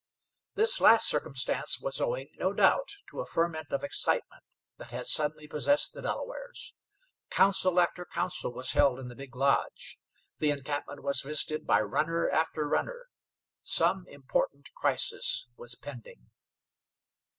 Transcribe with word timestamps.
This 0.55 0.81
last 0.81 1.07
circumstance 1.07 1.79
was 1.79 2.01
owing, 2.01 2.29
no 2.35 2.53
doubt, 2.53 2.89
to 3.11 3.19
a 3.19 3.23
ferment 3.25 3.67
of 3.71 3.83
excitement 3.83 4.43
that 4.77 4.89
had 4.89 5.05
suddenly 5.05 5.47
possessed 5.47 5.93
the 5.93 6.01
Delawares. 6.01 6.73
Council 7.29 7.79
after 7.79 8.03
council 8.03 8.51
was 8.51 8.71
held 8.71 8.99
in 8.99 9.09
the 9.09 9.15
big 9.15 9.35
lodge. 9.35 9.99
The 10.39 10.49
encampment 10.49 11.03
was 11.03 11.21
visited 11.21 11.67
by 11.67 11.81
runner 11.81 12.27
after 12.31 12.67
runner. 12.67 13.09
Some 13.61 14.07
important 14.07 14.73
crisis 14.73 15.47
was 15.55 15.75
pending. 15.75 16.31